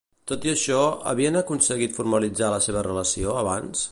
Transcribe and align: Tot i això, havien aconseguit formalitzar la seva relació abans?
Tot 0.29 0.45
i 0.47 0.51
això, 0.53 0.79
havien 1.11 1.37
aconseguit 1.41 1.95
formalitzar 1.99 2.51
la 2.57 2.61
seva 2.69 2.85
relació 2.91 3.39
abans? 3.45 3.89